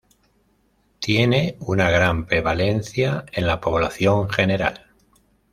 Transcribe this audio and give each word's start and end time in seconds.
Tiene 0.99 1.57
una 1.59 1.91
gran 1.91 2.25
prevalencia 2.25 3.23
en 3.31 3.45
la 3.45 3.61
población 3.61 4.31
general. 4.31 4.87